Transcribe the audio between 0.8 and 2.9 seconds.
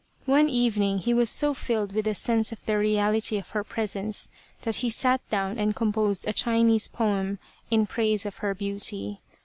he was so filled with the sense of the